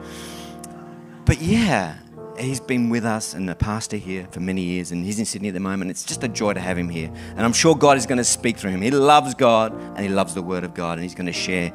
[1.25, 1.95] But yeah,
[2.37, 5.47] he's been with us and a pastor here for many years, and he's in Sydney
[5.47, 5.89] at the moment.
[5.91, 7.11] It's just a joy to have him here.
[7.29, 8.81] And I'm sure God is going to speak through him.
[8.81, 11.71] He loves God and he loves the Word of God, and he's going to share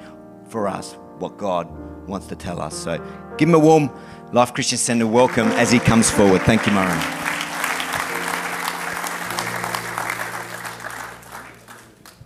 [0.48, 1.68] for us what God
[2.06, 2.76] wants to tell us.
[2.76, 2.98] So
[3.36, 3.90] give him a warm
[4.32, 6.42] Life Christian Centre welcome as he comes forward.
[6.42, 6.94] Thank you, Mario.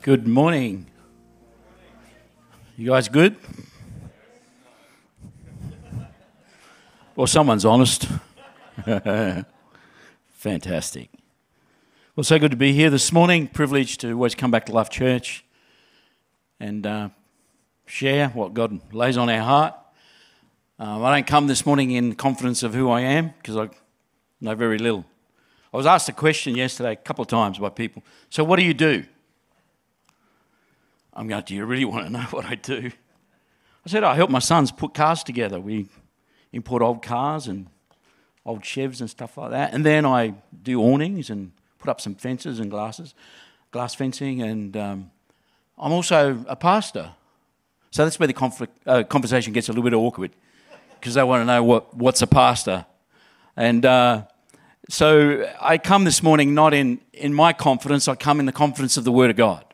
[0.02, 0.86] Good morning.
[2.74, 3.36] You guys good?
[7.14, 8.08] Well, someone's honest.
[10.30, 11.10] Fantastic.
[12.16, 13.48] Well, so good to be here this morning.
[13.48, 15.44] Privileged to always come back to Life Church
[16.58, 17.10] and uh,
[17.84, 19.74] share what God lays on our heart.
[20.78, 23.68] Um, I don't come this morning in confidence of who I am because I
[24.40, 25.04] know very little.
[25.74, 28.02] I was asked a question yesterday a couple of times by people.
[28.30, 29.04] So, what do you do?
[31.14, 32.90] I'm going, Do you really want to know what I do?
[33.84, 35.60] I said, I help my sons put cars together.
[35.60, 35.88] We
[36.52, 37.66] import old cars and
[38.44, 39.72] old Chevs and stuff like that.
[39.74, 43.14] And then I do awnings and put up some fences and glasses,
[43.72, 44.42] glass fencing.
[44.42, 45.10] And um,
[45.78, 47.12] I'm also a pastor.
[47.90, 50.30] So that's where the conflict, uh, conversation gets a little bit awkward
[50.94, 52.86] because they want to know what, what's a pastor.
[53.56, 54.24] And uh,
[54.88, 58.96] so I come this morning not in, in my confidence, I come in the confidence
[58.96, 59.64] of the Word of God.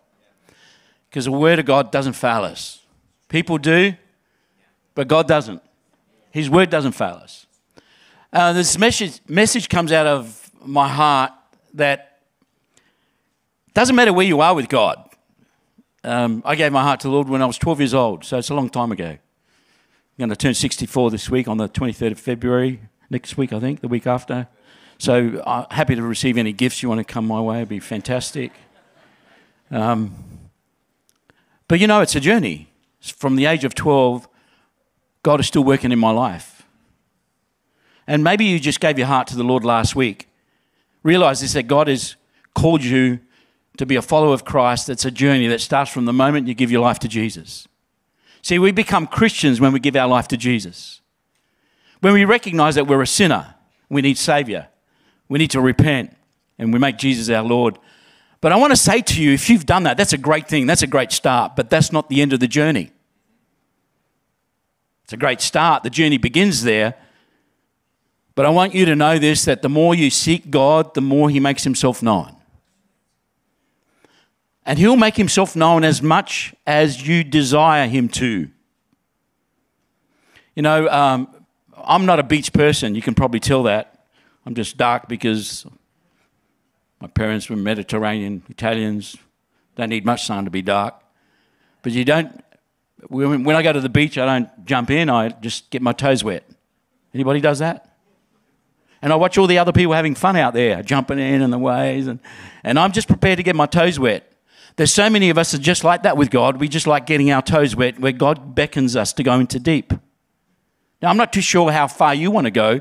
[1.08, 2.82] Because the Word of God doesn't fail us.
[3.28, 3.94] People do,
[4.94, 5.62] but God doesn't.
[6.30, 7.46] His Word doesn't fail us.
[8.32, 11.32] Uh, this message, message comes out of my heart
[11.74, 12.20] that
[13.74, 15.08] doesn't matter where you are with God.
[16.04, 18.38] Um, I gave my heart to the Lord when I was 12 years old, so
[18.38, 19.08] it's a long time ago.
[19.08, 19.18] I'm
[20.18, 23.80] going to turn 64 this week on the 23rd of February, next week, I think,
[23.80, 24.48] the week after.
[24.98, 27.58] So I'm uh, happy to receive any gifts you want to come my way.
[27.58, 28.52] It'd be fantastic.
[29.70, 30.12] Um,
[31.68, 32.68] but you know, it's a journey.
[33.00, 34.28] From the age of 12,
[35.22, 36.66] God is still working in my life.
[38.06, 40.28] And maybe you just gave your heart to the Lord last week.
[41.02, 42.16] Realize this that God has
[42.54, 43.20] called you
[43.76, 44.88] to be a follower of Christ.
[44.88, 47.68] It's a journey that starts from the moment you give your life to Jesus.
[48.42, 51.00] See, we become Christians when we give our life to Jesus.
[52.00, 53.54] When we recognize that we're a sinner,
[53.88, 54.68] we need Savior,
[55.28, 56.16] we need to repent,
[56.58, 57.78] and we make Jesus our Lord.
[58.40, 60.66] But I want to say to you, if you've done that, that's a great thing,
[60.66, 62.92] that's a great start, but that's not the end of the journey.
[65.04, 65.82] It's a great start.
[65.82, 66.94] The journey begins there.
[68.34, 71.30] But I want you to know this that the more you seek God, the more
[71.30, 72.38] He makes Himself known.
[74.68, 78.50] And he'll make himself known as much as you desire him to.
[80.54, 81.34] You know, um,
[81.74, 82.94] I'm not a beach person.
[82.94, 84.04] You can probably tell that.
[84.44, 85.66] I'm just dark because
[87.00, 89.16] my parents were Mediterranean Italians.
[89.76, 90.94] Don't need much sun to be dark.
[91.82, 92.42] But you don't,
[93.08, 96.24] when I go to the beach, I don't jump in, I just get my toes
[96.24, 96.44] wet.
[97.14, 97.96] Anybody does that?
[99.00, 101.58] And I watch all the other people having fun out there, jumping in and the
[101.58, 102.18] waves, and,
[102.64, 104.32] and I'm just prepared to get my toes wet.
[104.74, 106.58] There's so many of us that are just like that with God.
[106.58, 109.92] We just like getting our toes wet where God beckons us to go into deep.
[111.00, 112.80] Now, I'm not too sure how far you want to go,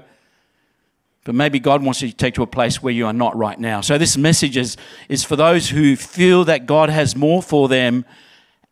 [1.27, 3.59] but maybe God wants you to take to a place where you are not right
[3.59, 3.81] now.
[3.81, 4.77] So, this message is,
[5.09, 8.05] is for those who feel that God has more for them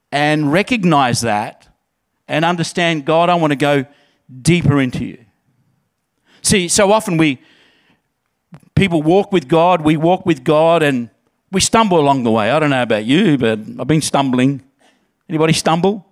[0.10, 1.68] and recognize that
[2.30, 3.86] and understand, God, I want to go
[4.42, 5.26] deeper into you.
[6.44, 7.42] See, so often we,
[8.74, 11.10] people walk with God, we walk with God, and
[11.52, 12.52] we stumble along the way.
[12.52, 14.64] I don't know about you, but I've been stumbling.
[15.28, 16.08] Anybody stumble?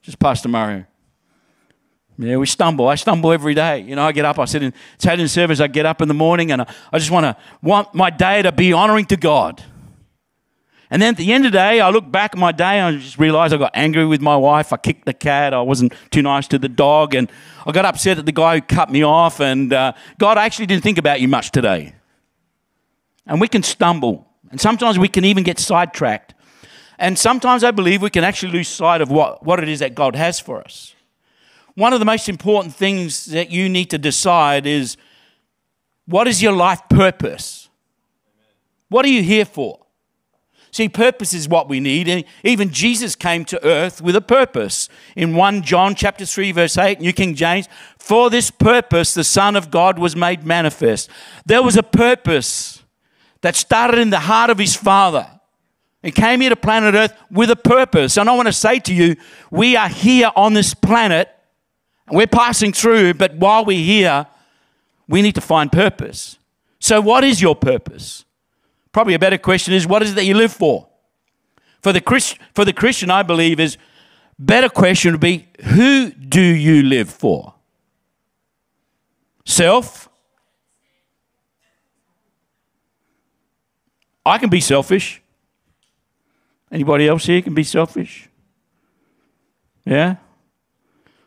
[0.00, 0.86] Just Pastor Mario.
[2.16, 2.86] Yeah, we stumble.
[2.86, 3.80] I stumble every day.
[3.80, 4.72] You know, I get up, I sit in
[5.02, 7.92] in service, I get up in the morning and I, I just want to want
[7.94, 9.62] my day to be honoring to God.
[10.90, 12.94] And then at the end of the day, I look back at my day and
[12.94, 14.72] I just realize I got angry with my wife.
[14.72, 15.52] I kicked the cat.
[15.52, 17.16] I wasn't too nice to the dog.
[17.16, 17.32] And
[17.66, 19.40] I got upset at the guy who cut me off.
[19.40, 21.94] And uh, God, I actually didn't think about you much today.
[23.26, 24.28] And we can stumble.
[24.52, 26.34] And sometimes we can even get sidetracked.
[26.96, 29.96] And sometimes I believe we can actually lose sight of what, what it is that
[29.96, 30.93] God has for us.
[31.74, 34.96] One of the most important things that you need to decide is
[36.06, 37.68] what is your life purpose?
[38.88, 39.80] What are you here for?
[40.70, 42.08] See, purpose is what we need.
[42.08, 44.88] And even Jesus came to earth with a purpose.
[45.14, 49.54] In 1 John chapter 3, verse 8, New King James, for this purpose the Son
[49.54, 51.08] of God was made manifest.
[51.46, 52.82] There was a purpose
[53.40, 55.28] that started in the heart of his Father.
[56.02, 58.16] He came here to planet Earth with a purpose.
[58.16, 59.16] And I want to say to you,
[59.50, 61.33] we are here on this planet.
[62.10, 64.26] We're passing through, but while we're here,
[65.08, 66.38] we need to find purpose.
[66.78, 68.24] So, what is your purpose?
[68.92, 70.86] Probably a better question is what is it that you live for?
[71.82, 73.76] For the, Christ, for the Christian, I believe, is
[74.38, 77.54] better question would be who do you live for?
[79.44, 80.08] Self?
[84.24, 85.20] I can be selfish.
[86.70, 88.28] Anybody else here can be selfish?
[89.84, 90.16] Yeah?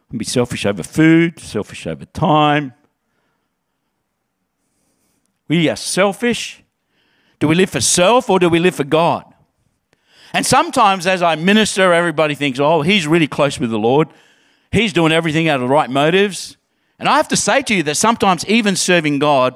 [0.07, 2.73] I can be selfish over food, selfish over time.
[5.47, 6.63] We are selfish
[7.39, 9.23] do we live for self or do we live for God?
[10.33, 14.09] And sometimes as I minister, everybody thinks, oh, he's really close with the Lord.
[14.71, 16.57] He's doing everything out of the right motives.
[16.99, 19.55] And I have to say to you that sometimes, even serving God,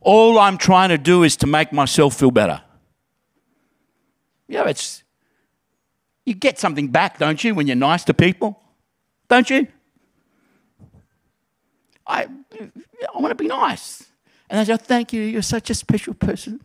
[0.00, 2.62] all I'm trying to do is to make myself feel better.
[4.48, 5.04] You know, it's,
[6.24, 8.60] you get something back, don't you, when you're nice to people?
[9.28, 9.68] Don't you?
[12.08, 14.06] I, I want to be nice.
[14.50, 16.60] And I say, thank you, you're such a special person.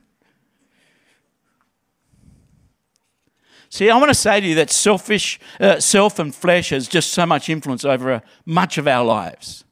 [3.70, 7.12] See, I want to say to you that selfish, uh, self and flesh has just
[7.12, 9.64] so much influence over uh, much of our lives.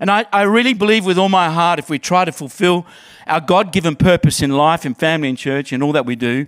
[0.00, 2.86] And I, I really believe with all my heart, if we try to fulfill
[3.26, 6.46] our God given purpose in life, in family, in church, and all that we do,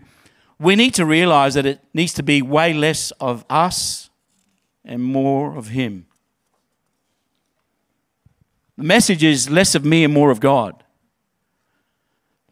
[0.59, 4.11] we need to realize that it needs to be way less of us
[4.85, 6.07] and more of Him.
[8.78, 10.84] The message is less of me and more of God.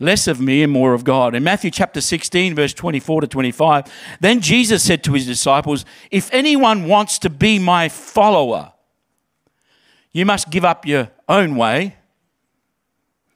[0.00, 1.36] Less of me and more of God.
[1.36, 3.84] In Matthew chapter 16, verse 24 to 25,
[4.18, 8.72] then Jesus said to his disciples, If anyone wants to be my follower,
[10.10, 11.94] you must give up your own way,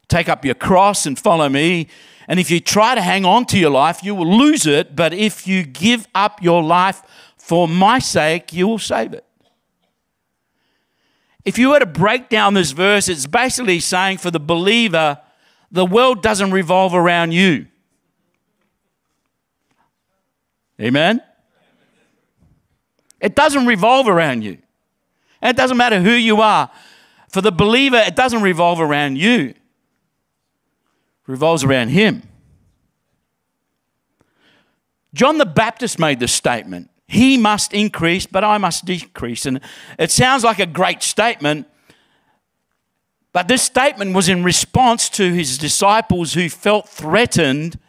[0.09, 1.87] take up your cross and follow me.
[2.27, 4.97] And if you try to hang on to your life, you will lose it.
[4.97, 7.03] But if you give up your life
[7.37, 9.25] for my sake, you will save it.
[11.45, 15.19] If you were to break down this verse, it's basically saying for the believer,
[15.71, 17.67] the world doesn't revolve around you.
[20.81, 21.23] Amen?
[23.21, 24.59] It doesn't revolve around you.
[25.43, 26.71] And it doesn't matter who you are.
[27.29, 29.57] For the believer, it doesn't revolve around you, it
[31.27, 32.23] revolves around Him.
[35.15, 39.45] John the Baptist made this statement He must increase, but I must decrease.
[39.45, 39.61] And
[39.99, 41.67] it sounds like a great statement,
[43.33, 47.81] but this statement was in response to his disciples who felt threatened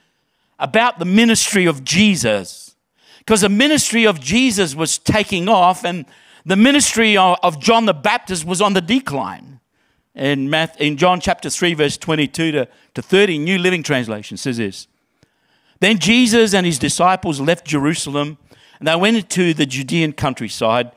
[0.58, 2.76] about the ministry of Jesus.
[3.20, 6.08] Because the ministry of Jesus was taking off and
[6.44, 9.60] the ministry of John the Baptist was on the decline.
[10.16, 14.58] In, Math, in John chapter 3, verse 22 to, to 30, New Living Translation says
[14.58, 14.88] this
[15.80, 18.40] Then Jesus and his disciples left Jerusalem
[18.82, 20.92] and they went into the Judean countryside.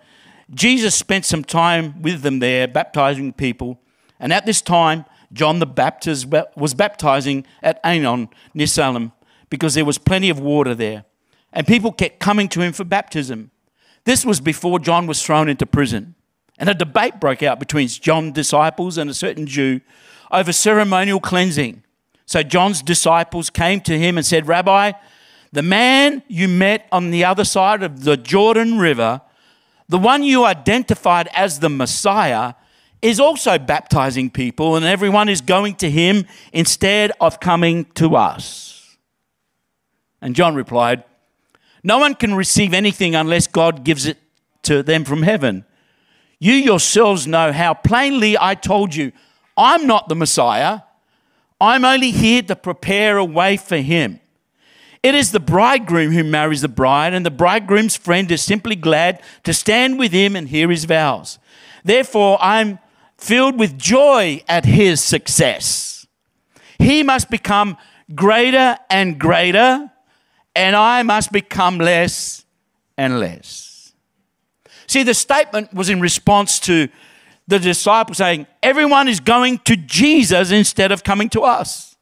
[0.54, 3.78] Jesus spent some time with them there, baptizing people.
[4.19, 5.04] And at this time,
[5.34, 6.26] John the Baptist
[6.56, 9.12] was baptizing at Aenon near Salem
[9.50, 11.04] because there was plenty of water there.
[11.52, 13.50] And people kept coming to him for baptism.
[14.04, 16.14] This was before John was thrown into prison.
[16.58, 19.82] And a debate broke out between John's disciples and a certain Jew
[20.31, 21.82] over ceremonial cleansing.
[22.24, 24.93] So John's disciples came to him and said, Rabbi,
[25.55, 29.20] the man you met on the other side of the Jordan River,
[29.89, 32.55] the one you identified as the Messiah,
[33.01, 38.96] is also baptizing people, and everyone is going to him instead of coming to us.
[40.20, 41.05] And John replied,
[41.84, 44.19] No one can receive anything unless God gives it
[44.63, 45.65] to them from heaven.
[46.41, 49.13] You yourselves know how plainly I told you,
[49.56, 50.81] I'm not the Messiah.
[51.61, 54.19] I'm only here to prepare a way for him.
[55.05, 59.20] It is the bridegroom who marries the bride, and the bridegroom's friend is simply glad
[59.43, 61.39] to stand with him and hear his vows.
[61.84, 62.79] Therefore, I'm
[63.19, 66.06] filled with joy at his success.
[66.79, 67.77] He must become
[68.15, 69.93] greater and greater,
[70.56, 72.46] and I must become less
[72.96, 73.93] and less.
[74.87, 76.89] See, the statement was in response to
[77.46, 81.94] the disciples saying, Everyone is going to Jesus instead of coming to us.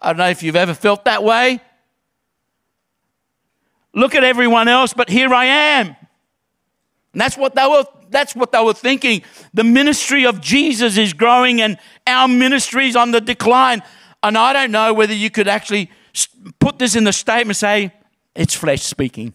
[0.00, 1.60] I don't know if you've ever felt that way.
[3.92, 5.88] Look at everyone else, but here I am.
[7.12, 9.22] And that's what they were that's what they were thinking.
[9.54, 13.82] The ministry of Jesus is growing and our ministry is on the decline.
[14.22, 15.90] And I don't know whether you could actually
[16.58, 17.92] put this in the statement say,
[18.34, 19.32] it's flesh speaking.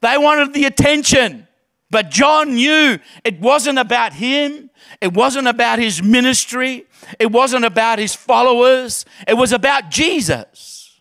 [0.00, 1.47] They wanted the attention.
[1.90, 4.70] But John knew it wasn't about him.
[5.00, 6.86] It wasn't about his ministry.
[7.18, 9.06] It wasn't about his followers.
[9.26, 11.00] It was about Jesus.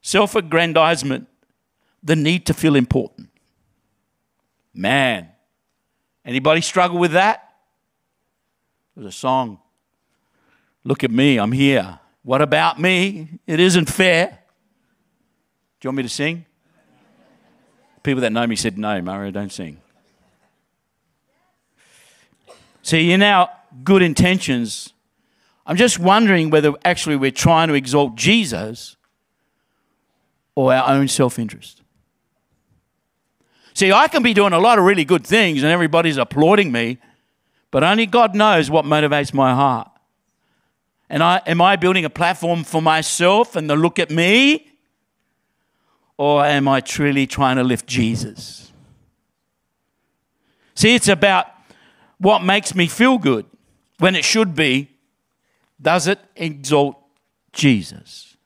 [0.00, 1.26] Self aggrandizement,
[2.02, 3.28] the need to feel important.
[4.72, 5.28] Man,
[6.24, 7.52] anybody struggle with that?
[8.94, 9.58] There's a song.
[10.84, 11.98] Look at me, I'm here.
[12.22, 13.40] What about me?
[13.46, 14.26] It isn't fair.
[15.80, 16.46] Do you want me to sing?
[18.08, 19.82] People that know me said, No, Mario, don't sing.
[22.80, 23.50] See, in our
[23.84, 24.94] good intentions,
[25.66, 28.96] I'm just wondering whether actually we're trying to exalt Jesus
[30.54, 31.82] or our own self interest.
[33.74, 36.96] See, I can be doing a lot of really good things and everybody's applauding me,
[37.70, 39.90] but only God knows what motivates my heart.
[41.10, 44.67] And I, am I building a platform for myself and to look at me?
[46.18, 48.70] Or am I truly trying to lift Jesus?
[50.74, 51.46] See, it's about
[52.18, 53.46] what makes me feel good
[53.98, 54.90] when it should be
[55.80, 56.96] does it exalt
[57.52, 58.36] Jesus?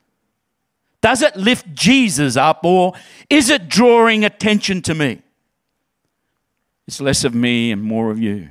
[1.01, 2.93] Does it lift Jesus up or
[3.29, 5.23] is it drawing attention to me?
[6.87, 8.51] It's less of me and more of you.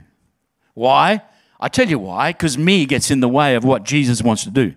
[0.73, 1.21] Why?
[1.59, 4.49] I tell you why, because me gets in the way of what Jesus wants to
[4.49, 4.75] do.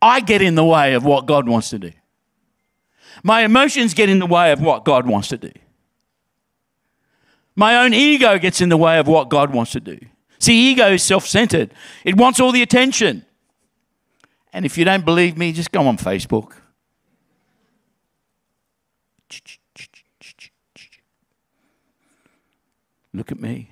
[0.00, 1.92] I get in the way of what God wants to do.
[3.22, 5.50] My emotions get in the way of what God wants to do.
[7.56, 9.98] My own ego gets in the way of what God wants to do.
[10.38, 11.74] See, ego is self centered,
[12.04, 13.24] it wants all the attention.
[14.52, 16.52] And if you don't believe me, just go on Facebook.
[23.12, 23.70] Look at me.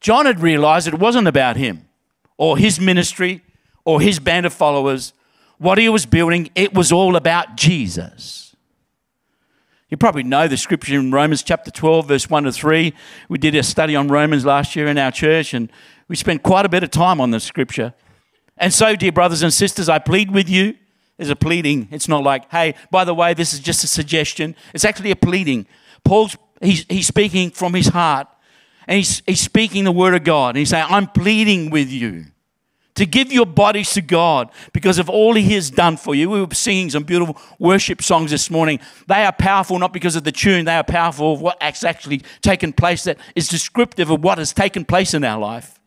[0.00, 1.88] John had realized it wasn't about him
[2.36, 3.42] or his ministry
[3.84, 5.12] or his band of followers.
[5.58, 8.54] What he was building, it was all about Jesus.
[9.88, 12.94] You probably know the scripture in Romans chapter 12, verse 1 to 3.
[13.28, 15.70] We did a study on Romans last year in our church, and
[16.08, 17.92] we spent quite a bit of time on the scripture.
[18.56, 20.76] And so, dear brothers and sisters, I plead with you.
[21.18, 21.88] There's a pleading.
[21.90, 24.56] It's not like, hey, by the way, this is just a suggestion.
[24.72, 25.66] It's actually a pleading.
[26.04, 28.28] Paul's he's, he's speaking from his heart,
[28.88, 30.50] and he's, he's speaking the word of God.
[30.50, 32.31] And he's saying, I'm pleading with you
[32.94, 36.28] to give your bodies to God because of all He has done for you.
[36.28, 38.80] We were singing some beautiful worship songs this morning.
[39.06, 42.22] They are powerful not because of the tune, they are powerful of what has actually
[42.42, 45.78] taken place that is descriptive of what has taken place in our life.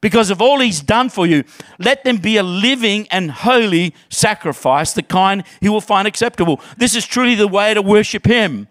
[0.00, 1.42] Because of all He's done for you,
[1.78, 6.60] let them be a living and holy sacrifice, the kind He will find acceptable.
[6.76, 8.68] This is truly the way to worship Him.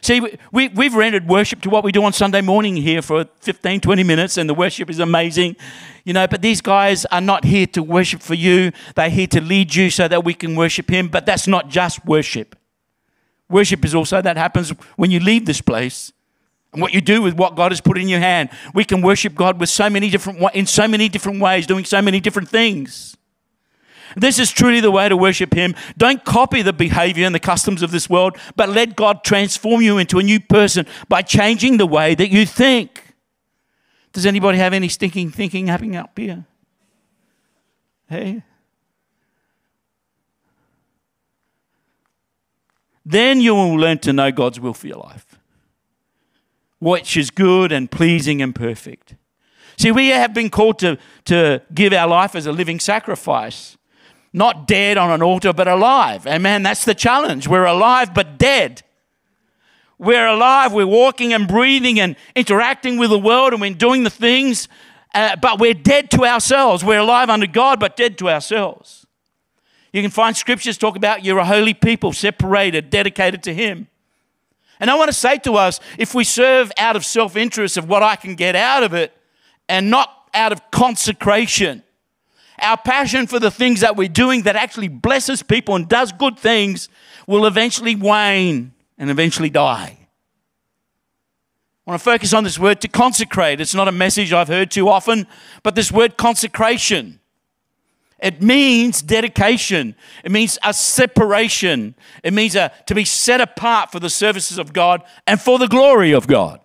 [0.00, 0.20] See,
[0.52, 4.02] we, we've rendered worship to what we do on Sunday morning here for 15, 20
[4.04, 5.56] minutes, and the worship is amazing.
[6.04, 8.72] You know, but these guys are not here to worship for you.
[8.94, 11.08] They're here to lead you so that we can worship Him.
[11.08, 12.56] But that's not just worship.
[13.50, 16.12] Worship is also that happens when you leave this place
[16.72, 18.50] and what you do with what God has put in your hand.
[18.74, 22.00] We can worship God with so many different in so many different ways, doing so
[22.00, 23.17] many different things.
[24.16, 25.74] This is truly the way to worship Him.
[25.96, 29.98] Don't copy the behavior and the customs of this world, but let God transform you
[29.98, 33.14] into a new person by changing the way that you think.
[34.12, 36.44] Does anybody have any stinking thinking happening up here?
[38.08, 38.42] Hey?
[43.04, 45.38] Then you will learn to know God's will for your life,
[46.78, 49.14] which is good and pleasing and perfect.
[49.78, 53.77] See, we have been called to, to give our life as a living sacrifice
[54.32, 56.26] not dead on an altar, but alive.
[56.26, 56.62] Amen.
[56.62, 57.48] That's the challenge.
[57.48, 58.82] We're alive, but dead.
[59.98, 64.10] We're alive, we're walking and breathing and interacting with the world, and we're doing the
[64.10, 64.68] things,
[65.12, 66.84] uh, but we're dead to ourselves.
[66.84, 69.06] We're alive under God, but dead to ourselves.
[69.92, 73.88] You can find scriptures talk about you're a holy people, separated, dedicated to Him.
[74.78, 77.88] And I want to say to us if we serve out of self interest of
[77.88, 79.12] what I can get out of it
[79.68, 81.82] and not out of consecration,
[82.60, 86.38] our passion for the things that we're doing that actually blesses people and does good
[86.38, 86.88] things
[87.26, 89.98] will eventually wane and eventually die.
[91.86, 93.60] I want to focus on this word to consecrate.
[93.60, 95.26] It's not a message I've heard too often,
[95.62, 97.18] but this word consecration.
[98.20, 99.94] It means dedication.
[100.24, 101.94] It means a separation.
[102.24, 105.68] It means a, to be set apart for the services of God and for the
[105.68, 106.60] glory of God.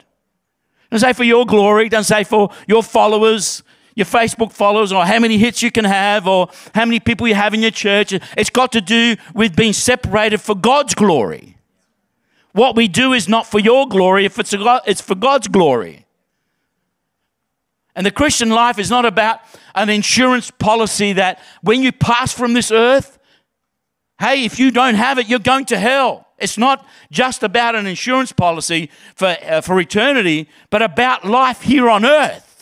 [0.86, 3.64] It doesn't say for your glory, it doesn't say for your followers,
[3.96, 7.36] your Facebook followers or how many hits you can have or how many people you
[7.36, 8.14] have in your church.
[8.38, 11.58] It's got to do with being separated for God's glory.
[12.54, 16.06] What we do is not for your glory, if it's, it's for God's glory.
[17.96, 19.40] And the Christian life is not about
[19.76, 23.20] an insurance policy that when you pass from this earth,
[24.20, 26.28] hey, if you don't have it, you're going to hell.
[26.40, 31.90] It's not just about an insurance policy for, uh, for eternity, but about life here
[31.90, 32.53] on earth.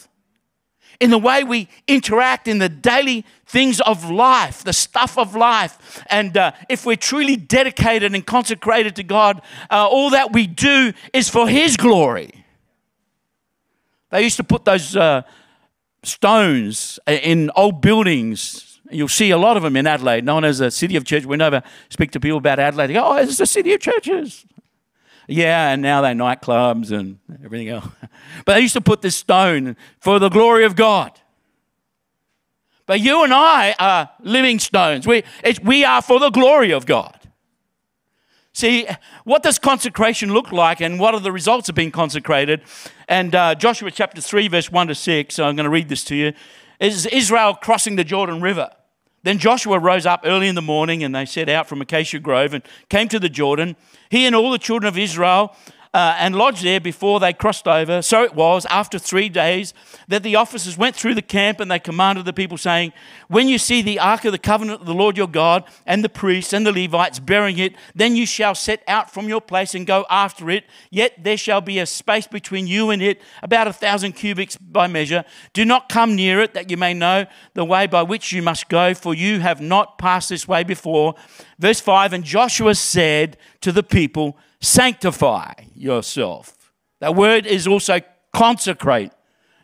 [1.01, 6.03] In the way we interact in the daily things of life, the stuff of life.
[6.09, 10.93] And uh, if we're truly dedicated and consecrated to God, uh, all that we do
[11.11, 12.45] is for His glory.
[14.11, 15.23] They used to put those uh,
[16.03, 20.69] stones in old buildings You'll see a lot of them in Adelaide, known as a
[20.69, 21.25] city of church.
[21.25, 24.45] We never speak to people about Adelaide, they go, oh, it's the city of churches.
[25.27, 27.87] Yeah, and now they're nightclubs and everything else.
[28.45, 31.19] But they used to put this stone for the glory of God.
[32.85, 35.07] But you and I are living stones.
[35.07, 35.23] We,
[35.63, 37.17] we are for the glory of God.
[38.53, 38.85] See,
[39.23, 42.61] what does consecration look like and what are the results of being consecrated?
[43.07, 46.03] And uh, Joshua chapter 3, verse 1 to 6, so I'm going to read this
[46.05, 46.33] to you,
[46.79, 48.69] is Israel crossing the Jordan River.
[49.23, 52.53] Then Joshua rose up early in the morning and they set out from Acacia Grove
[52.53, 53.75] and came to the Jordan,
[54.09, 55.55] he and all the children of Israel,
[55.93, 58.01] uh, and lodged there before they crossed over.
[58.01, 59.73] So it was, after three days,
[60.07, 62.93] that the officers went through the camp and they commanded the people, saying,
[63.27, 66.09] When you see the ark of the covenant of the Lord your God, and the
[66.09, 69.85] priests and the Levites bearing it, then you shall set out from your place and
[69.85, 70.63] go after it.
[70.89, 74.87] Yet there shall be a space between you and it, about a thousand cubits by
[74.87, 75.25] measure.
[75.51, 78.69] Do not come near it, that you may know the way by which you must
[78.69, 81.15] go, for you have not passed this way before.
[81.59, 86.73] Verse 5 And Joshua said to the people, sanctify yourself.
[86.99, 87.99] That word is also
[88.33, 89.11] consecrate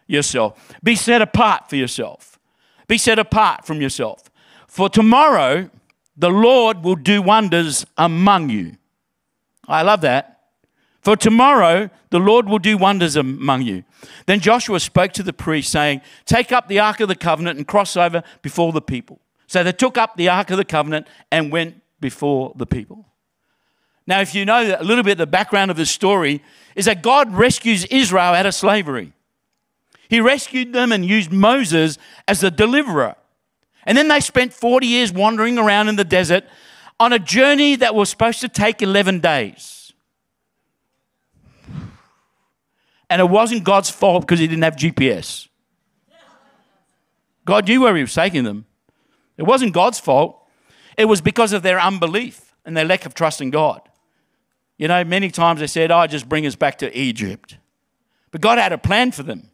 [0.07, 0.73] yourself.
[0.83, 2.39] Be set apart for yourself.
[2.87, 4.29] Be set apart from yourself.
[4.67, 5.69] For tomorrow,
[6.15, 8.77] the Lord will do wonders among you.
[9.67, 10.33] I love that.
[11.01, 13.83] For tomorrow, the Lord will do wonders among you.
[14.25, 17.67] Then Joshua spoke to the priest, saying, Take up the ark of the covenant and
[17.67, 19.21] cross over before the people.
[19.45, 23.05] So they took up the ark of the covenant and went before the people.
[24.07, 26.41] Now, if you know a little bit the background of the story,
[26.75, 29.11] is that God rescues Israel out of slavery.
[30.09, 33.15] He rescued them and used Moses as the deliverer.
[33.85, 36.45] And then they spent 40 years wandering around in the desert
[36.99, 39.93] on a journey that was supposed to take 11 days.
[43.09, 45.47] And it wasn't God's fault because he didn't have GPS.
[47.45, 48.65] God knew where he was taking them.
[49.37, 50.41] It wasn't God's fault.
[50.97, 53.86] It was because of their unbelief and their lack of trust in God.
[54.77, 57.57] You know, many times they said, Oh, just bring us back to Egypt.
[58.31, 59.49] But God had a plan for them.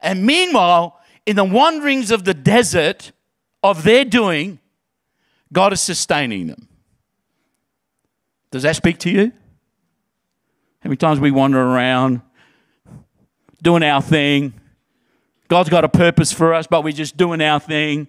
[0.00, 3.12] And meanwhile, in the wanderings of the desert
[3.62, 4.58] of their doing,
[5.52, 6.68] God is sustaining them.
[8.50, 9.32] Does that speak to you?
[10.80, 12.20] How many times we wander around
[13.62, 14.52] doing our thing?
[15.48, 18.08] God's got a purpose for us, but we're just doing our thing.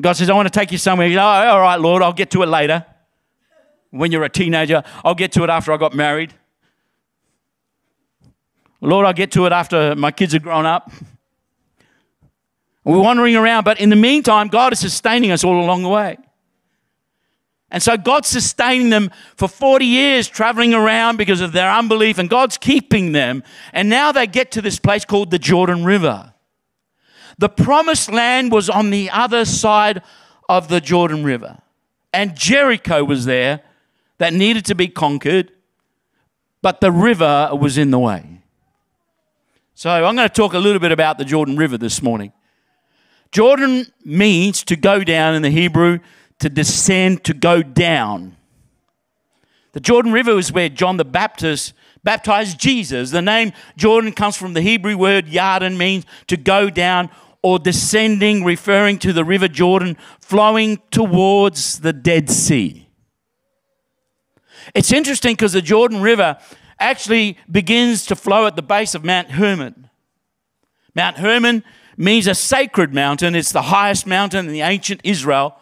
[0.00, 1.06] God says, I want to take you somewhere.
[1.06, 2.84] You oh, all right, Lord, I'll get to it later
[3.94, 4.82] when you're a teenager.
[5.04, 6.34] I'll get to it after I got married.
[8.80, 10.90] Lord, I'll get to it after my kids are grown up.
[12.82, 16.18] We're wandering around, but in the meantime, God is sustaining us all along the way.
[17.70, 22.28] And so God's sustaining them for 40 years, traveling around because of their unbelief, and
[22.28, 23.42] God's keeping them.
[23.72, 26.34] And now they get to this place called the Jordan River.
[27.38, 30.02] The promised land was on the other side
[30.48, 31.58] of the Jordan River,
[32.12, 33.62] and Jericho was there
[34.18, 35.52] that needed to be conquered,
[36.62, 38.42] but the river was in the way.
[39.74, 42.32] So I'm going to talk a little bit about the Jordan River this morning.
[43.32, 45.98] Jordan means to go down in the Hebrew,
[46.38, 48.36] to descend, to go down.
[49.72, 51.72] The Jordan River is where John the Baptist
[52.04, 53.10] baptized Jesus.
[53.10, 57.10] The name Jordan comes from the Hebrew word Yarden, means to go down
[57.42, 62.83] or descending, referring to the River Jordan flowing towards the Dead Sea.
[64.74, 66.38] It's interesting because the Jordan River
[66.78, 69.90] actually begins to flow at the base of Mount Hermon.
[70.94, 71.64] Mount Hermon
[71.96, 73.34] means a sacred mountain.
[73.34, 75.56] It's the highest mountain in the ancient Israel,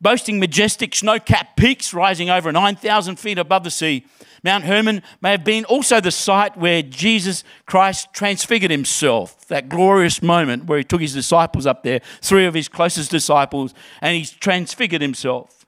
[0.00, 4.04] boasting majestic snow capped peaks rising over 9,000 feet above the sea.
[4.42, 10.22] Mount Hermon may have been also the site where Jesus Christ transfigured himself, that glorious
[10.22, 14.24] moment where he took his disciples up there, three of his closest disciples, and he
[14.24, 15.66] transfigured himself.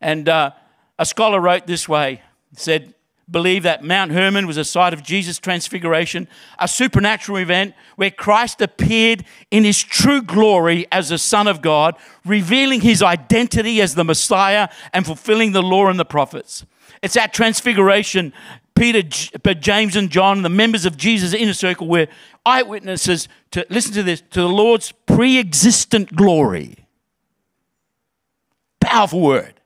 [0.00, 0.52] And uh,
[0.98, 2.22] a scholar wrote this way
[2.56, 2.94] said,
[3.30, 6.28] believe that Mount Hermon was a site of Jesus' transfiguration,
[6.58, 11.96] a supernatural event where Christ appeared in his true glory as the Son of God,
[12.24, 16.64] revealing his identity as the Messiah and fulfilling the law and the prophets.
[17.02, 18.32] It's that transfiguration
[18.74, 22.08] Peter, J- uh, James, and John, the members of Jesus' inner circle, were
[22.44, 26.86] eyewitnesses to, listen to this, to the Lord's pre existent glory.
[28.80, 29.60] Powerful word.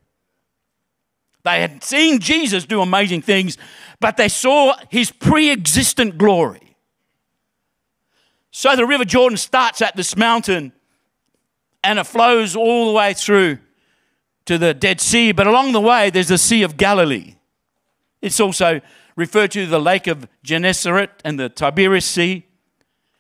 [1.49, 3.57] They had seen Jesus do amazing things,
[4.01, 6.77] but they saw his pre existent glory.
[8.51, 10.73] So the River Jordan starts at this mountain
[11.83, 13.61] and it flows all the way through
[14.45, 17.37] to the Dead Sea, but along the way there's the Sea of Galilee.
[18.21, 18.83] It's also
[19.17, 22.45] referred to the Lake of Gennesaret and the Tiberias Sea.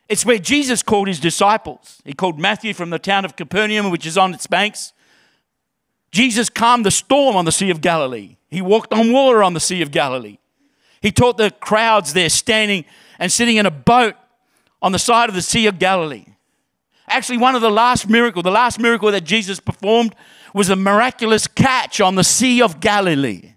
[0.07, 2.03] It's where Jesus called his disciples.
[2.05, 4.93] He called Matthew from the town of Capernaum, which is on its banks.
[6.11, 8.37] Jesus calmed the storm on the Sea of Galilee.
[8.49, 10.39] He walked on water on the Sea of Galilee.
[11.01, 12.85] He taught the crowds there standing
[13.19, 14.15] and sitting in a boat
[14.81, 16.25] on the side of the Sea of Galilee.
[17.09, 20.15] Actually, one of the last miracle, the last miracle that Jesus performed
[20.55, 23.55] was a miraculous catch on the Sea of Galilee.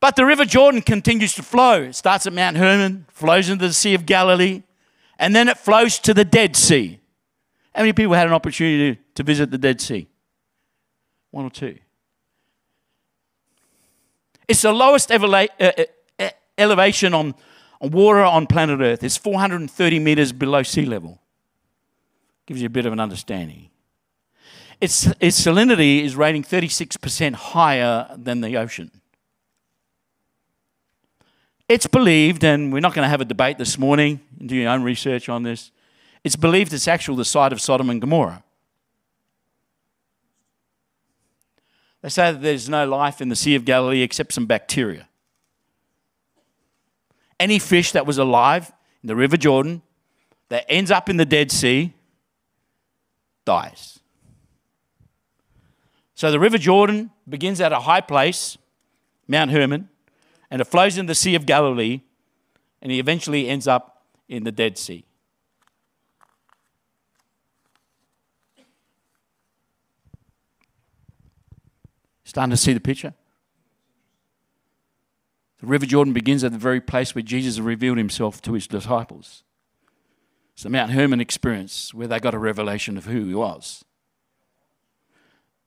[0.00, 1.82] But the River Jordan continues to flow.
[1.82, 4.62] It starts at Mount Hermon, flows into the Sea of Galilee,
[5.18, 7.00] and then it flows to the Dead Sea.
[7.74, 10.08] How many people had an opportunity to, to visit the Dead Sea?
[11.30, 11.78] One or two.
[14.48, 17.34] It's the lowest uh, uh, elevation on,
[17.80, 19.04] on water on planet Earth.
[19.04, 21.20] It's 430 meters below sea level.
[22.46, 23.68] Gives you a bit of an understanding.
[24.80, 28.90] Its, its salinity is rating 36% higher than the ocean.
[31.68, 34.82] It's believed, and we're not going to have a debate this morning, do your own
[34.82, 35.70] research on this.
[36.24, 38.42] It's believed it's actually the site of Sodom and Gomorrah.
[42.02, 45.08] They say that there's no life in the Sea of Galilee except some bacteria.
[47.40, 49.82] Any fish that was alive in the River Jordan
[50.48, 51.92] that ends up in the Dead Sea
[53.44, 53.98] dies.
[56.14, 58.58] So the River Jordan begins at a high place,
[59.28, 59.88] Mount Hermon,
[60.50, 62.00] and it flows in the Sea of Galilee,
[62.82, 65.04] and he eventually ends up in the Dead Sea.
[72.28, 73.14] Starting to see the picture?
[75.62, 79.44] The River Jordan begins at the very place where Jesus revealed himself to his disciples.
[80.52, 83.82] It's the Mount Hermon experience where they got a revelation of who he was.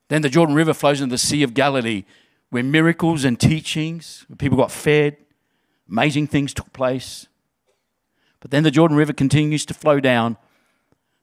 [0.10, 2.04] Then the Jordan River flows into the Sea of Galilee
[2.52, 5.17] where miracles and teachings, where people got fed,
[5.89, 7.26] amazing things took place.
[8.39, 10.38] But then the Jordan River continues to flow down,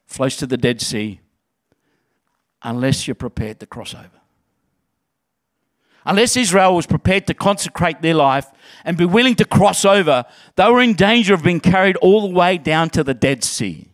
[0.04, 1.20] flows to the Dead Sea,
[2.60, 4.17] unless you're prepared to cross over
[6.08, 8.46] unless Israel was prepared to consecrate their life
[8.84, 10.24] and be willing to cross over,
[10.56, 13.86] they were in danger of being carried all the way down to the Dead Sea.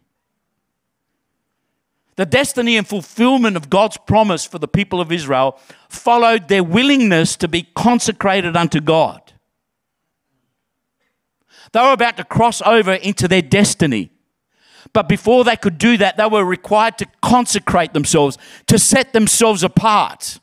[2.15, 7.35] The destiny and fulfillment of God's promise for the people of Israel followed their willingness
[7.37, 9.33] to be consecrated unto God.
[11.73, 14.13] They were about to cross over into their destiny.
[14.93, 19.65] But before they could do that, they were required to consecrate themselves, to set themselves
[19.65, 20.39] apart.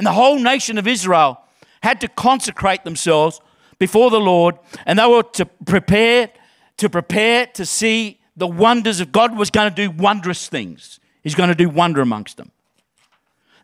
[0.00, 1.42] And the whole nation of Israel
[1.82, 3.38] had to consecrate themselves
[3.78, 6.30] before the Lord, and they were to prepare
[6.78, 11.00] to prepare to see the wonders of God was going to do wondrous things.
[11.22, 12.50] He's going to do wonder amongst them.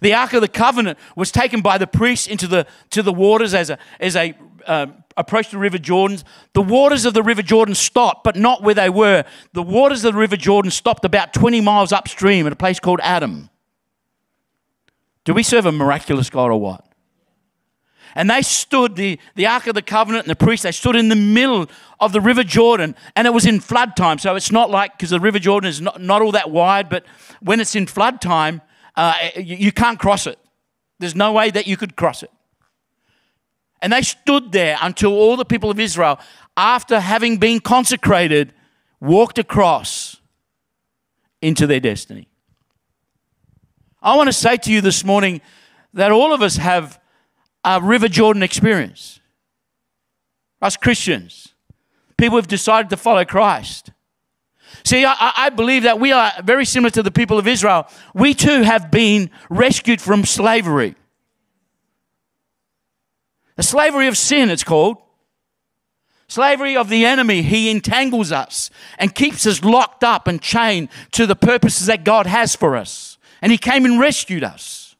[0.02, 3.54] The Ark of the Covenant was taken by the priests into the to the waters
[3.54, 4.34] as a as a
[4.66, 6.18] uh, approached the River Jordan.
[6.52, 9.24] The waters of the River Jordan stopped, but not where they were.
[9.54, 13.00] The waters of the River Jordan stopped about 20 miles upstream at a place called
[13.02, 13.48] Adam.
[15.26, 16.86] Do we serve a miraculous God or what?
[18.14, 21.10] And they stood, the, the Ark of the Covenant and the priests, they stood in
[21.10, 21.68] the middle
[22.00, 22.94] of the River Jordan.
[23.14, 24.18] And it was in flood time.
[24.18, 27.04] So it's not like, because the River Jordan is not, not all that wide, but
[27.42, 28.62] when it's in flood time,
[28.94, 30.38] uh, you, you can't cross it.
[30.98, 32.30] There's no way that you could cross it.
[33.82, 36.18] And they stood there until all the people of Israel,
[36.56, 38.54] after having been consecrated,
[39.00, 40.16] walked across
[41.42, 42.28] into their destiny.
[44.06, 45.40] I want to say to you this morning
[45.92, 47.00] that all of us have
[47.64, 49.18] a River Jordan experience.
[50.62, 51.54] Us Christians,
[52.16, 53.90] people who've decided to follow Christ.
[54.84, 57.88] See, I, I, believe that we are very similar to the people of Israel.
[58.14, 60.94] We too have been rescued from slavery.
[63.56, 64.98] The slavery of sin, it's called.
[66.28, 71.26] Slavery of the enemy, he entangles us and keeps us locked up and chained to
[71.26, 74.96] the purposes that God has for us and He came and rescued us.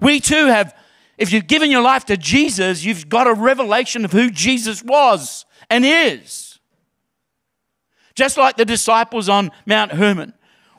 [0.00, 0.74] We too have,
[1.18, 5.44] if you've given your life to Jesus, you've got a revelation of who Jesus was
[5.70, 6.58] and is.
[8.14, 10.32] Just like the disciples on Mount Hermon.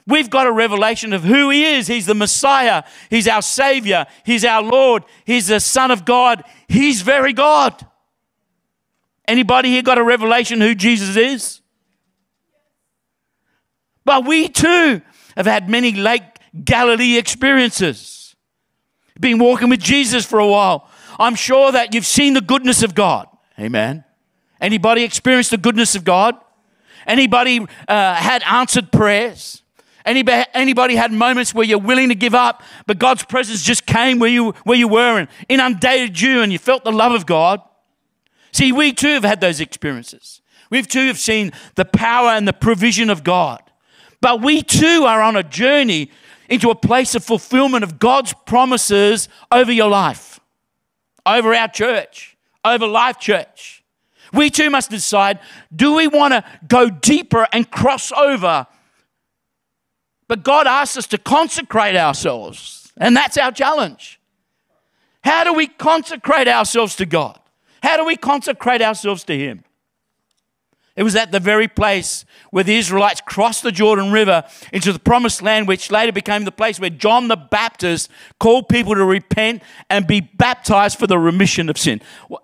[0.07, 1.87] We've got a revelation of who He is.
[1.87, 2.83] He's the Messiah.
[3.09, 4.05] He's our Savior.
[4.25, 5.03] He's our Lord.
[5.25, 6.43] He's the Son of God.
[6.67, 7.85] He's very God.
[9.27, 11.61] Anybody here got a revelation who Jesus is?
[14.05, 15.01] But we too
[15.35, 16.23] have had many Lake
[16.65, 18.35] Galilee experiences.
[19.19, 20.89] Been walking with Jesus for a while.
[21.19, 23.27] I'm sure that you've seen the goodness of God.
[23.59, 24.03] Amen.
[24.61, 26.35] Anybody experienced the goodness of God?
[27.05, 29.63] Anybody uh, had answered prayers?
[30.05, 34.19] Anybody, anybody had moments where you're willing to give up, but God's presence just came
[34.19, 37.61] where you, where you were and inundated you and you felt the love of God?
[38.51, 40.41] See, we too have had those experiences.
[40.69, 43.61] We too have seen the power and the provision of God.
[44.21, 46.11] But we too are on a journey
[46.49, 50.39] into a place of fulfillment of God's promises over your life,
[51.25, 53.83] over our church, over Life Church.
[54.33, 55.39] We too must decide
[55.73, 58.67] do we want to go deeper and cross over
[60.27, 64.19] but God asks us to consecrate ourselves, and that's our challenge.
[65.23, 67.39] How do we consecrate ourselves to God?
[67.81, 69.63] How do we consecrate ourselves to Him?
[70.97, 74.97] It was at the very place where the Israelites crossed the Jordan River into the
[74.97, 79.61] promised land, which later became the place where John the Baptist called people to repent
[79.91, 82.01] and be baptized for the remission of sin.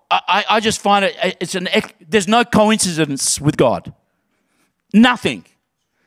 [0.08, 1.68] I, I just find it, it's an,
[2.08, 3.92] there's no coincidence with God.
[4.92, 5.44] Nothing.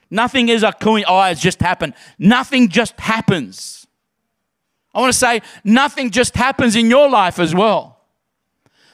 [0.10, 1.96] Nothing is a coin, oh, it's just happened.
[2.18, 3.88] Nothing just happens.
[4.94, 7.97] I want to say, nothing just happens in your life as well.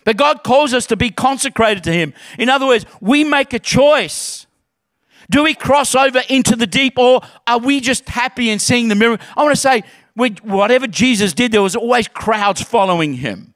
[0.06, 2.14] But God calls us to be consecrated to Him.
[2.38, 4.46] In other words, we make a choice.
[5.30, 8.96] Do we cross over into the deep or are we just happy in seeing the
[8.96, 9.26] miracle?
[9.38, 9.84] I want to say,
[10.16, 13.54] whatever Jesus did, there was always crowds following Him.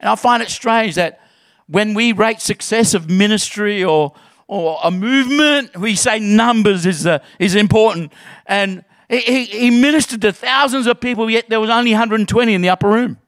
[0.00, 1.20] And I find it strange that
[1.66, 4.14] when we rate success of ministry or
[4.50, 5.76] or a movement.
[5.78, 8.12] We say numbers is, uh, is important.
[8.46, 12.68] And he, he ministered to thousands of people, yet there was only 120 in the
[12.68, 13.18] upper room.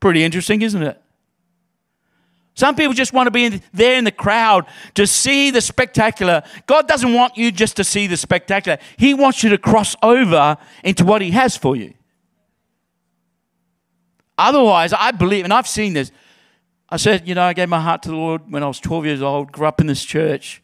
[0.00, 1.00] Pretty interesting, isn't it?
[2.54, 6.42] Some people just want to be in, there in the crowd to see the spectacular.
[6.66, 10.56] God doesn't want you just to see the spectacular, He wants you to cross over
[10.82, 11.94] into what He has for you.
[14.36, 16.10] Otherwise, I believe, and I've seen this,
[16.88, 19.06] I said, you know, I gave my heart to the Lord when I was 12
[19.06, 20.62] years old, grew up in this church.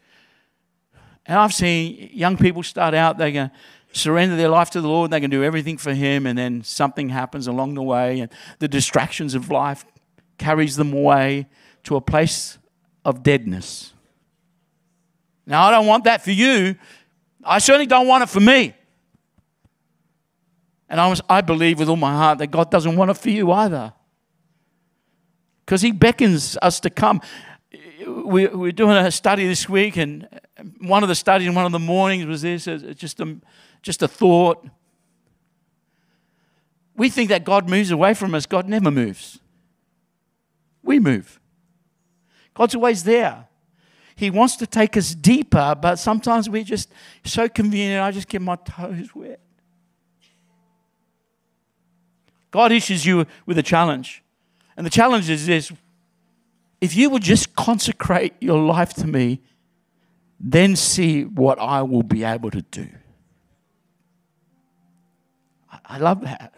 [1.24, 3.52] And I've seen young people start out, going to
[3.96, 7.08] surrender their life to the Lord, they can do everything for Him, and then something
[7.08, 9.84] happens along the way, and the distractions of life
[10.38, 11.46] carries them away
[11.84, 12.58] to a place
[13.04, 13.92] of deadness.
[15.46, 16.76] Now, I don't want that for you.
[17.44, 18.74] I certainly don't want it for me.
[20.88, 23.30] And I, was, I believe with all my heart that God doesn't want it for
[23.30, 23.92] you either
[25.64, 27.20] because He beckons us to come.
[28.06, 30.28] We, we're doing a study this week, and
[30.80, 33.36] one of the studies in one of the mornings was this just a,
[33.86, 34.66] just a thought.
[36.96, 39.38] We think that God moves away from us, God never moves.
[40.82, 41.38] We move.
[42.52, 43.46] God's always there.
[44.16, 46.90] He wants to take us deeper, but sometimes we're just
[47.24, 48.02] so convenient.
[48.02, 49.38] I just get my toes wet.
[52.50, 54.24] God issues you with a challenge.
[54.76, 55.70] And the challenge is this
[56.80, 59.42] if you would just consecrate your life to me,
[60.40, 62.88] then see what I will be able to do.
[65.86, 66.52] I love that.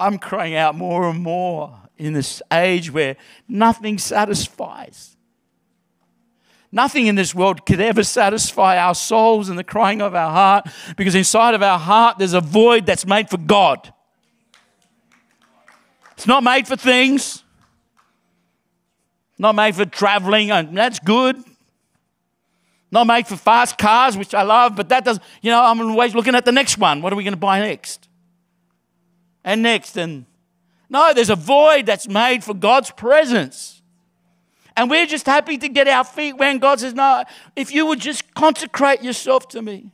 [0.00, 3.16] I'm crying out more and more in this age where
[3.48, 5.16] nothing satisfies.
[6.70, 10.68] Nothing in this world could ever satisfy our souls and the crying of our heart
[10.96, 13.92] because inside of our heart there's a void that's made for God.
[16.12, 17.42] It's not made for things,
[19.38, 21.42] not made for traveling, and that's good.
[22.90, 26.14] Not made for fast cars, which I love, but that does, you know, I'm always
[26.14, 27.02] looking at the next one.
[27.02, 28.08] What are we going to buy next?
[29.44, 29.96] And next.
[29.96, 30.24] And
[30.88, 33.82] no, there's a void that's made for God's presence.
[34.76, 37.24] And we're just happy to get our feet when God says, No,
[37.56, 39.90] if you would just consecrate yourself to me.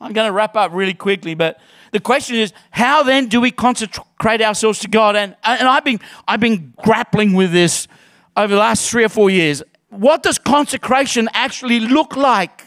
[0.00, 1.58] I'm going to wrap up really quickly, but
[1.92, 5.16] the question is, how then do we consecrate ourselves to God?
[5.16, 7.88] And, and I've, been, I've been grappling with this
[8.36, 9.62] over the last three or four years.
[9.88, 12.64] What does consecration actually look like?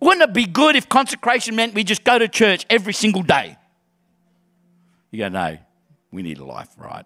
[0.00, 3.56] Wouldn't it be good if consecration meant we just go to church every single day?
[5.10, 5.58] You go, no,
[6.10, 7.04] we need a life, right?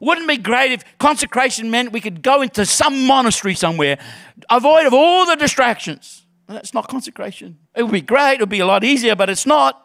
[0.00, 3.98] Wouldn't it be great if consecration meant we could go into some monastery somewhere,
[4.48, 6.24] avoid of all the distractions?
[6.46, 7.58] That's not consecration.
[7.74, 9.84] It would be great, it would be a lot easier, but it's not.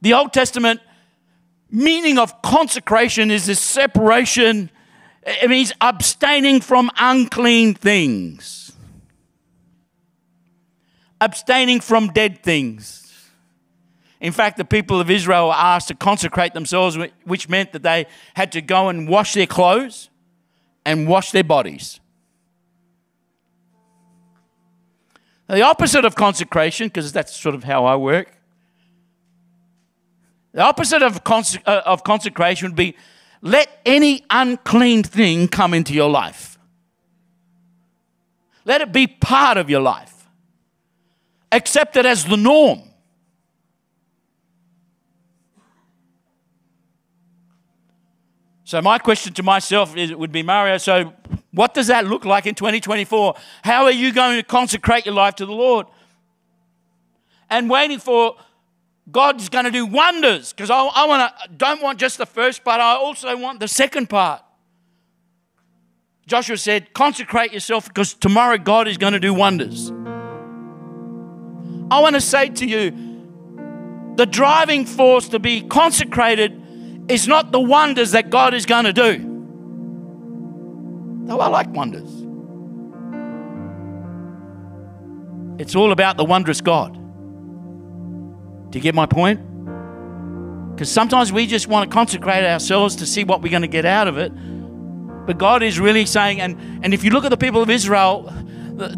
[0.00, 0.80] The Old Testament
[1.76, 4.70] meaning of consecration is this separation.
[5.26, 8.72] It means abstaining from unclean things,
[11.20, 13.02] abstaining from dead things.
[14.20, 18.06] In fact, the people of Israel were asked to consecrate themselves, which meant that they
[18.32, 20.08] had to go and wash their clothes
[20.86, 22.00] and wash their bodies.
[25.46, 28.35] The opposite of consecration, because that's sort of how I work,
[30.56, 32.96] the opposite of, uh, of consecration would be
[33.42, 36.58] let any unclean thing come into your life.
[38.64, 40.14] Let it be part of your life.
[41.52, 42.80] Accept it as the norm.
[48.64, 51.12] So my question to myself is, would be, Mario, so
[51.52, 53.34] what does that look like in 2024?
[53.62, 55.86] How are you going to consecrate your life to the Lord?
[57.50, 58.36] And waiting for
[59.10, 62.80] God's going to do wonders because I, I wanna, don't want just the first part,
[62.80, 64.42] I also want the second part.
[66.26, 69.90] Joshua said, consecrate yourself because tomorrow God is going to do wonders.
[71.88, 72.90] I want to say to you,
[74.16, 76.60] the driving force to be consecrated
[77.08, 79.34] is not the wonders that God is going to do.
[81.26, 82.10] Though I like wonders.
[85.60, 87.05] It's all about the wondrous God.
[88.76, 89.40] Do you get my point?
[90.74, 93.86] Because sometimes we just want to consecrate ourselves to see what we're going to get
[93.86, 94.30] out of it.
[95.26, 98.30] But God is really saying, and, and if you look at the people of Israel,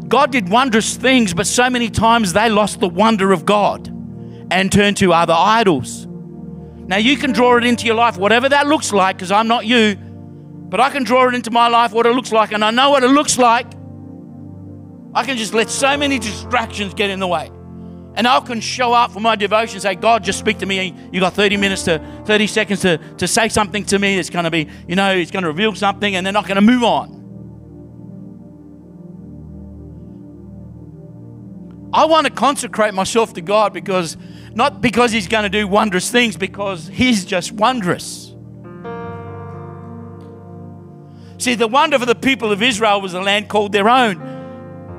[0.09, 3.87] God did wondrous things, but so many times they lost the wonder of God
[4.51, 6.09] and turned to other idols.
[6.09, 9.65] Now you can draw it into your life, whatever that looks like, because I'm not
[9.65, 12.73] you, but I can draw it into my life what it looks like, and I
[12.73, 13.67] know what it looks like.
[15.15, 17.53] I can just let so many distractions get in the way.
[18.19, 20.93] And I can show up for my devotion, and say, God, just speak to me.
[21.13, 24.19] You got 30 minutes to 30 seconds to, to say something to me.
[24.19, 26.57] It's going to be, you know, it's going to reveal something, and they're not going
[26.57, 27.15] to move on.
[31.93, 34.17] I want to consecrate myself to God because
[34.53, 38.35] not because He's going to do wondrous things, because He's just wondrous.
[41.39, 44.38] See, the wonder for the people of Israel was a land called their own.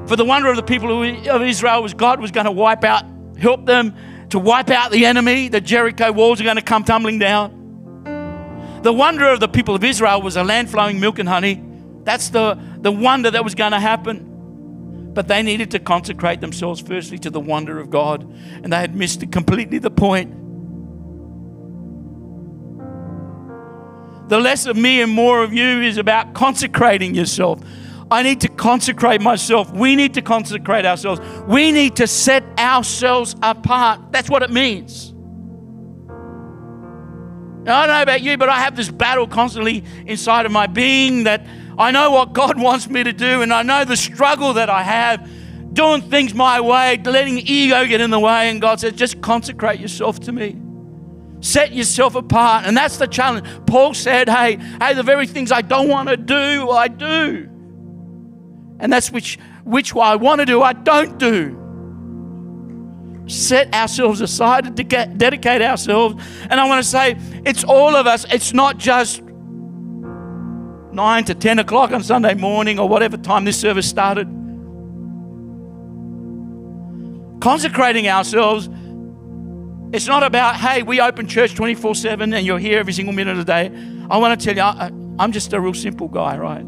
[0.09, 3.05] For the wonder of the people of Israel was God was going to wipe out,
[3.37, 3.95] help them
[4.31, 5.49] to wipe out the enemy.
[5.49, 8.81] The Jericho walls are going to come tumbling down.
[8.81, 11.63] The wonder of the people of Israel was a land flowing milk and honey.
[12.05, 15.11] That's the, the wonder that was going to happen.
[15.13, 18.23] But they needed to consecrate themselves firstly to the wonder of God,
[18.63, 20.31] and they had missed completely the point.
[24.27, 27.61] The less of me and more of you is about consecrating yourself.
[28.11, 29.71] I need to consecrate myself.
[29.71, 31.21] We need to consecrate ourselves.
[31.47, 34.11] We need to set ourselves apart.
[34.11, 35.13] That's what it means.
[37.63, 40.65] Now, I don't know about you, but I have this battle constantly inside of my
[40.65, 41.45] being that
[41.77, 44.81] I know what God wants me to do, and I know the struggle that I
[44.81, 45.29] have
[45.73, 48.49] doing things my way, letting ego get in the way.
[48.49, 50.59] And God says, just consecrate yourself to me.
[51.41, 52.65] Set yourself apart.
[52.65, 53.47] And that's the challenge.
[53.65, 57.49] Paul said, hey, hey, the very things I don't want to do, I do.
[58.79, 61.55] And that's which, which what I want to do, I don't do.
[63.27, 66.23] Set ourselves aside to get, dedicate ourselves.
[66.49, 67.15] And I want to say,
[67.45, 68.25] it's all of us.
[68.31, 73.87] It's not just 9 to 10 o'clock on Sunday morning or whatever time this service
[73.87, 74.27] started.
[77.41, 78.67] Consecrating ourselves,
[79.93, 83.37] it's not about, hey, we open church 24 7 and you're here every single minute
[83.37, 83.71] of the day.
[84.09, 86.65] I want to tell you, I, I'm just a real simple guy, right?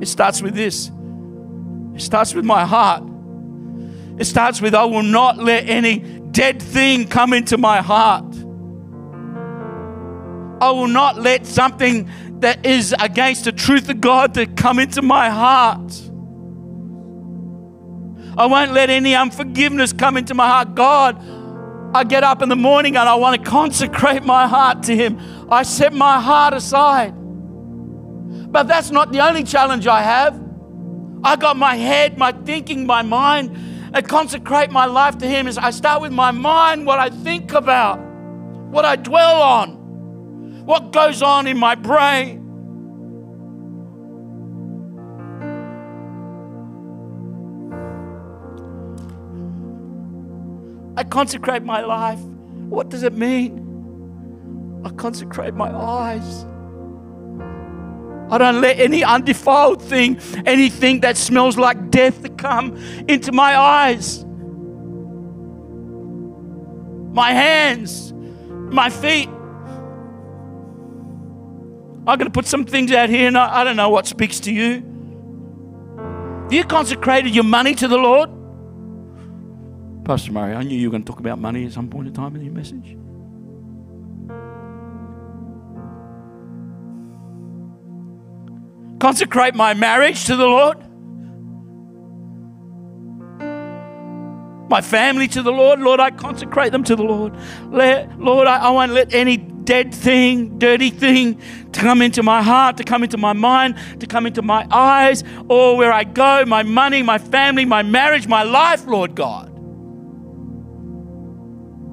[0.00, 0.90] It starts with this
[2.00, 3.02] it starts with my heart.
[4.18, 8.24] It starts with, I will not let any dead thing come into my heart.
[10.62, 12.08] I will not let something
[12.40, 15.92] that is against the truth of God to come into my heart.
[18.38, 20.74] I won't let any unforgiveness come into my heart.
[20.74, 21.22] God,
[21.94, 25.18] I get up in the morning and I want to consecrate my heart to Him.
[25.50, 27.14] I set my heart aside.
[28.50, 30.40] But that's not the only challenge I have.
[31.22, 33.56] I got my head, my thinking, my mind,
[33.94, 35.48] and consecrate my life to Him.
[35.58, 37.98] I start with my mind, what I think about,
[38.70, 39.80] what I dwell on
[40.70, 42.38] what goes on in my brain.
[50.96, 52.20] I consecrate my life.
[52.20, 54.82] What does it mean?
[54.84, 56.44] I consecrate my eyes.
[58.30, 62.76] I don't let any undefiled thing, anything that smells like death, come
[63.08, 64.24] into my eyes.
[67.12, 68.12] my hands,
[68.72, 69.28] my feet.
[72.06, 74.40] I'm going to put some things out here, and I, I don't know what speaks
[74.40, 74.82] to you.
[76.44, 78.30] Have you consecrated your money to the Lord?
[80.04, 82.14] Pastor Mario, I knew you were going to talk about money at some point in
[82.14, 82.96] time in your message.
[89.00, 90.76] Consecrate my marriage to the Lord.
[94.68, 95.80] My family to the Lord.
[95.80, 97.34] Lord, I consecrate them to the Lord.
[97.72, 101.40] Let, Lord, I, I won't let any dead thing, dirty thing
[101.72, 105.24] to come into my heart, to come into my mind, to come into my eyes,
[105.48, 109.48] or where I go, my money, my family, my marriage, my life, Lord God.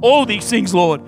[0.02, 1.02] All these things, Lord,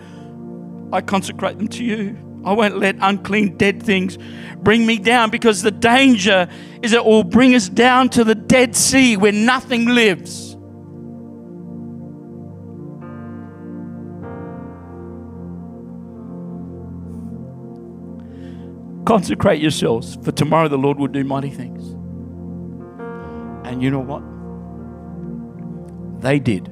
[0.94, 2.29] I consecrate them to you.
[2.46, 4.18] I won't let unclean, dead things
[4.62, 6.48] bring me down because the danger
[6.82, 10.56] is it will bring us down to the Dead Sea where nothing lives.
[19.06, 21.94] Consecrate yourselves, for tomorrow the Lord will do mighty things.
[23.66, 24.22] And you know what?
[26.22, 26.68] They did.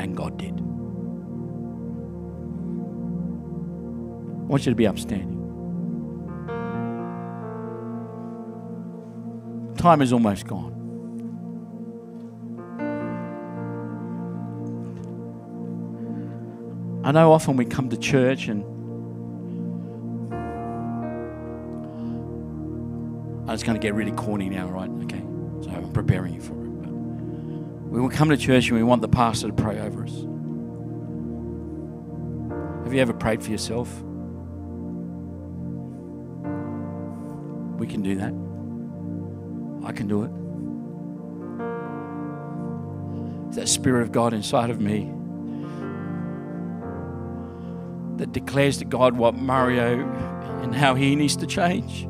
[0.00, 0.49] And God did.
[4.50, 5.38] Want you to be upstanding.
[9.76, 10.74] Time is almost gone.
[17.04, 18.64] I know often we come to church and
[23.46, 24.90] ah, I'm just going to get really corny now, right?
[25.04, 25.22] Okay.
[25.62, 26.82] So I'm preparing you for it.
[26.82, 26.90] But
[27.88, 30.14] we will come to church and we want the pastor to pray over us.
[32.84, 34.02] Have you ever prayed for yourself?
[37.80, 38.32] We can do that.
[39.84, 40.30] I can do it.
[43.56, 45.10] That Spirit of God inside of me
[48.18, 50.08] that declares to God what Mario
[50.62, 52.06] and how he needs to change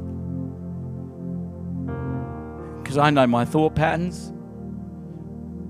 [2.91, 4.33] because I know my thought patterns.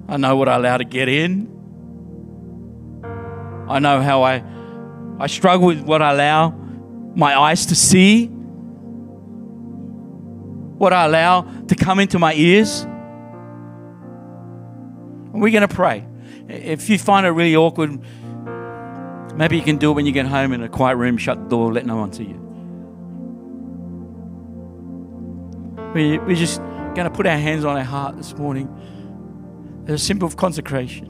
[0.09, 1.48] I know what I allow to get in.
[3.68, 4.42] I know how I,
[5.18, 6.48] I struggle with what I allow
[7.14, 8.30] my eyes to see,
[10.81, 12.81] what I allow to come into my ears.
[15.31, 16.07] And we're going to pray.
[16.49, 18.01] If you find it really awkward,
[19.37, 21.49] maybe you can do it when you get home in a quiet room, shut the
[21.51, 22.41] door, let no one see you.
[25.93, 26.61] We, we just
[26.95, 28.66] going to put our hands on our heart this morning.
[29.87, 31.09] A symbol of consecration.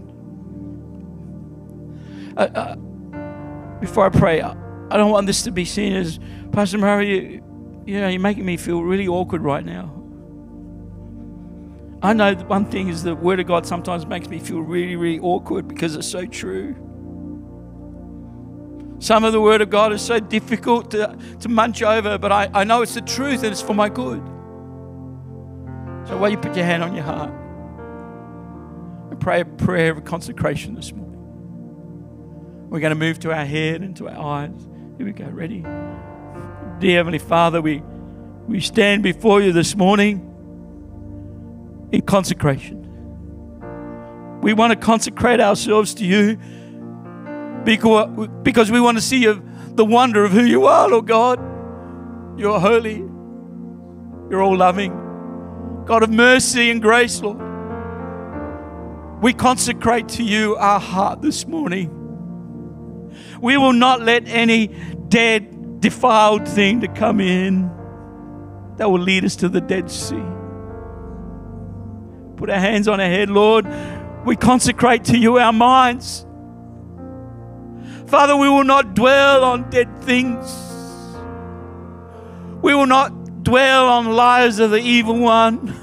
[2.36, 2.74] Uh, uh,
[3.78, 4.50] before I pray, I,
[4.90, 6.18] I, don't want this to be seen as
[6.50, 7.40] Pastor Mario.
[7.90, 9.92] You, know, you're making me feel really awkward right now.
[12.00, 15.18] I know one thing is the Word of God sometimes makes me feel really, really
[15.18, 16.76] awkward because it's so true.
[19.00, 22.48] Some of the Word of God is so difficult to, to munch over, but I,
[22.54, 24.24] I know it's the truth and it's for my good.
[26.06, 27.32] So while you put your hand on your heart
[29.10, 33.82] and pray a prayer of consecration this morning, we're going to move to our head
[33.82, 34.68] and to our eyes.
[34.96, 35.24] Here we go.
[35.24, 35.64] Ready?
[36.80, 37.82] Dear Heavenly Father, we,
[38.48, 40.26] we stand before you this morning
[41.92, 42.80] in consecration.
[44.40, 46.38] We want to consecrate ourselves to you
[47.64, 49.42] because, because we want to see you,
[49.74, 51.38] the wonder of who you are, Lord God.
[52.40, 52.96] You're holy,
[54.30, 57.36] you're all loving, God of mercy and grace, Lord.
[59.22, 61.90] We consecrate to you our heart this morning.
[63.42, 64.68] We will not let any
[65.08, 67.70] dead, defiled thing to come in
[68.76, 70.22] that will lead us to the Dead Sea.
[72.36, 73.66] Put our hands on our head, Lord.
[74.24, 76.24] We consecrate to you our minds.
[78.06, 80.46] Father, we will not dwell on dead things.
[82.62, 85.74] We will not dwell on lies of the evil one.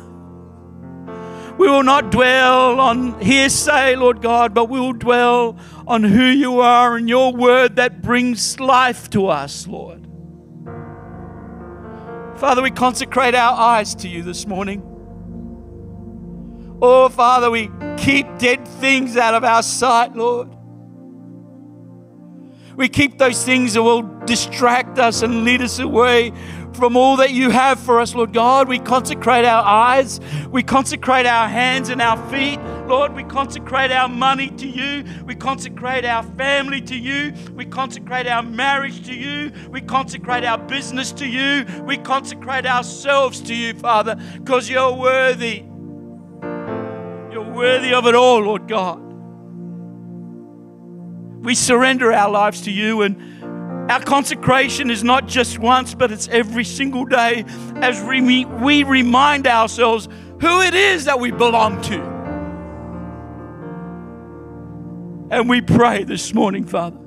[1.58, 6.60] We will not dwell on hearsay, Lord God, but we will dwell on who you
[6.60, 10.08] are and your word that brings life to us, Lord.
[12.38, 14.84] Father, we consecrate our eyes to you this morning.
[16.80, 20.50] Oh, Father, we keep dead things out of our sight, Lord.
[22.76, 26.32] We keep those things that will distract us and lead us away
[26.78, 28.70] from all that you have for us, Lord God.
[28.70, 30.20] We consecrate our eyes,
[30.52, 32.60] we consecrate our hands and our feet.
[32.88, 35.04] Lord, we consecrate our money to you.
[35.26, 37.34] We consecrate our family to you.
[37.54, 39.52] We consecrate our marriage to you.
[39.70, 41.66] We consecrate our business to you.
[41.84, 45.66] We consecrate ourselves to you, Father, because you're worthy.
[47.32, 49.02] You're worthy of it all, Lord God.
[51.44, 53.37] We surrender our lives to you, and
[53.90, 59.48] our consecration is not just once, but it's every single day as we, we remind
[59.48, 60.10] ourselves
[60.42, 62.18] who it is that we belong to.
[65.30, 66.98] And we pray this morning, Father,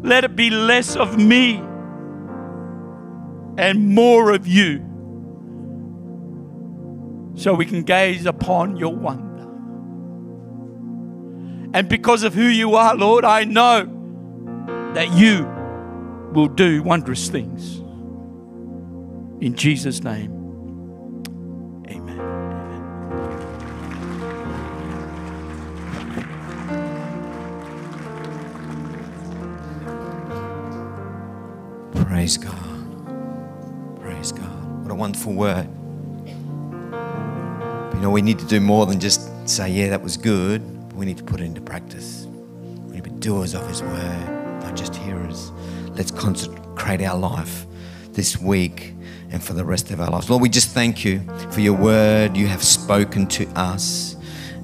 [0.00, 1.56] let it be less of me
[3.56, 4.84] and more of you
[7.36, 9.24] so we can gaze upon your wonder.
[11.74, 13.97] And because of who you are, Lord, I know
[14.94, 15.44] that you
[16.32, 17.78] will do wondrous things.
[19.40, 20.32] In Jesus' name,
[21.88, 22.18] amen.
[31.94, 32.54] Praise God.
[34.00, 34.82] Praise God.
[34.82, 35.68] What a wonderful word.
[37.94, 40.62] You know, we need to do more than just say, yeah, that was good.
[40.94, 42.26] We need to put it into practice.
[42.26, 44.37] We need to be doers of His word,
[44.68, 45.50] not just hearers.
[45.94, 47.66] Let's consecrate our life
[48.12, 48.92] this week
[49.30, 50.28] and for the rest of our lives.
[50.28, 52.36] Lord, we just thank you for your word.
[52.36, 54.14] You have spoken to us,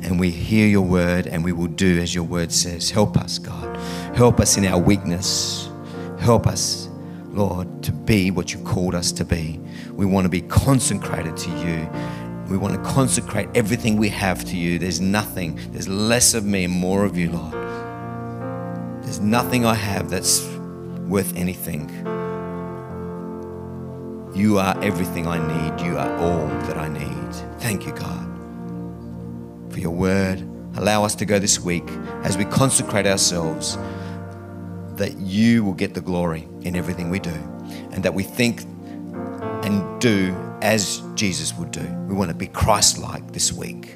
[0.03, 2.91] and we hear your word, and we will do as your word says.
[2.91, 3.75] Help us, God.
[4.15, 5.71] Help us in our weakness.
[6.19, 6.91] Help us,
[7.29, 9.59] Lord, to be what you've called us to be.
[9.93, 11.89] We want to be consecrated to you.
[12.51, 14.79] We want to consecrate everything we have to you.
[14.79, 17.64] There's nothing, there's less of me and more of you, Lord.
[19.15, 20.45] There's nothing I have that's
[21.07, 21.89] worth anything.
[24.35, 25.87] You are everything I need.
[25.87, 27.61] You are all that I need.
[27.61, 28.27] Thank you, God,
[29.73, 30.43] for your word.
[30.75, 31.89] Allow us to go this week
[32.25, 33.79] as we consecrate ourselves
[34.97, 37.39] that you will get the glory in everything we do
[37.93, 38.63] and that we think
[39.63, 41.87] and do as Jesus would do.
[42.09, 43.95] We want to be Christ like this week.